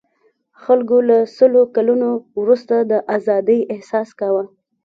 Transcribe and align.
خلکو 0.63 0.97
له 1.09 1.17
سلو 1.37 1.61
کلنو 1.75 2.09
وروسته 2.39 2.75
د 2.91 2.93
آزادۍاحساس 3.15 4.09
کاوه. 4.19 4.43